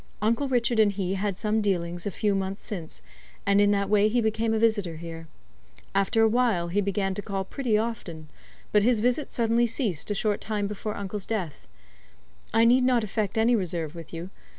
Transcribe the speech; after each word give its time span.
Uncle 0.19 0.47
Richard 0.47 0.79
and 0.79 0.93
he 0.93 1.13
had 1.13 1.37
some 1.37 1.61
dealings 1.61 2.07
a 2.07 2.09
few 2.09 2.33
months 2.33 2.65
since, 2.65 3.03
and 3.45 3.61
in 3.61 3.69
that 3.69 3.87
way 3.87 4.09
he 4.09 4.19
became 4.19 4.51
a 4.51 4.57
visitor 4.57 4.95
here. 4.95 5.27
After 5.93 6.23
a 6.23 6.27
while 6.27 6.69
he 6.69 6.81
began 6.81 7.13
to 7.13 7.21
call 7.21 7.43
pretty 7.43 7.77
often, 7.77 8.27
but 8.71 8.81
his 8.81 8.99
visits 8.99 9.35
suddenly 9.35 9.67
ceased 9.67 10.09
a 10.09 10.15
short 10.15 10.41
time 10.41 10.65
before 10.65 10.97
uncle's 10.97 11.27
death. 11.27 11.67
I 12.51 12.65
need 12.65 12.83
not 12.83 13.03
affect 13.03 13.37
any 13.37 13.55
reserve 13.55 13.93
with 13.93 14.11
you. 14.11 14.31